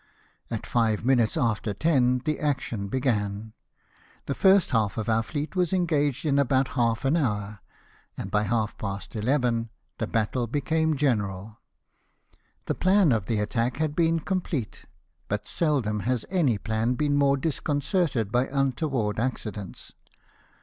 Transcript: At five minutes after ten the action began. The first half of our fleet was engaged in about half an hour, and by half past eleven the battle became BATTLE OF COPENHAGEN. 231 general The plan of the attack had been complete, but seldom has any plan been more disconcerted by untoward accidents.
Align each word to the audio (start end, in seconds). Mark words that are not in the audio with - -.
At 0.49 0.65
five 0.65 1.05
minutes 1.05 1.37
after 1.37 1.75
ten 1.75 2.23
the 2.25 2.39
action 2.39 2.87
began. 2.87 3.53
The 4.25 4.33
first 4.33 4.71
half 4.71 4.97
of 4.97 5.07
our 5.07 5.21
fleet 5.21 5.55
was 5.55 5.73
engaged 5.73 6.25
in 6.25 6.39
about 6.39 6.69
half 6.69 7.05
an 7.05 7.15
hour, 7.15 7.59
and 8.17 8.31
by 8.31 8.41
half 8.45 8.75
past 8.79 9.15
eleven 9.15 9.69
the 9.99 10.07
battle 10.07 10.47
became 10.47 10.93
BATTLE 10.93 10.93
OF 10.93 11.17
COPENHAGEN. 11.19 11.27
231 12.65 12.65
general 12.65 12.65
The 12.65 12.81
plan 12.81 13.11
of 13.11 13.27
the 13.27 13.37
attack 13.39 13.77
had 13.77 13.95
been 13.95 14.19
complete, 14.21 14.85
but 15.27 15.45
seldom 15.47 15.99
has 15.99 16.25
any 16.31 16.57
plan 16.57 16.95
been 16.95 17.15
more 17.15 17.37
disconcerted 17.37 18.31
by 18.31 18.47
untoward 18.47 19.19
accidents. 19.19 19.93